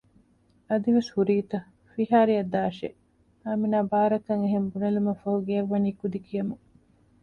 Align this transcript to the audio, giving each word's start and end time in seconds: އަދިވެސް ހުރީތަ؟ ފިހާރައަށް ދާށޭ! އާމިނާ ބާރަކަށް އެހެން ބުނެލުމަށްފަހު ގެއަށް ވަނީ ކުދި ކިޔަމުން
އަދިވެސް 0.69 1.09
ހުރީތަ؟ 1.15 1.59
ފިހާރައަށް 1.93 2.51
ދާށޭ! 2.53 2.89
އާމިނާ 3.43 3.77
ބާރަކަށް 3.91 4.41
އެހެން 4.43 4.67
ބުނެލުމަށްފަހު 4.71 5.39
ގެއަށް 5.47 5.69
ވަނީ 5.71 5.89
ކުދި 5.99 6.19
ކިޔަމުން 6.27 6.63